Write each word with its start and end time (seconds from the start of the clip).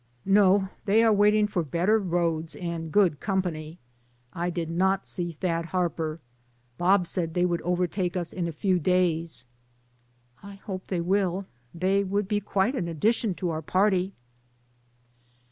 "No; 0.25 0.69
they 0.85 1.03
are 1.03 1.13
waiting 1.13 1.45
for 1.45 1.61
better 1.61 1.99
roads 1.99 2.55
and 2.55 2.91
good 2.91 3.19
company. 3.19 3.77
I 4.33 4.49
did 4.49 4.67
not 4.71 5.05
see 5.05 5.33
Thad 5.33 5.65
Harper. 5.65 6.19
Bob 6.79 7.05
said 7.05 7.35
they 7.35 7.45
will 7.45 7.59
overtake 7.63 8.17
us 8.17 8.33
in 8.33 8.47
a 8.47 8.51
few 8.51 8.79
days." 8.79 9.45
"I 10.41 10.55
hope 10.55 10.87
they 10.87 11.01
will, 11.01 11.45
they 11.71 12.03
would 12.03 12.27
be 12.27 12.39
quite 12.41 12.73
an 12.73 12.87
addition 12.87 13.35
to 13.35 13.51
our 13.51 13.61
party." 13.61 14.13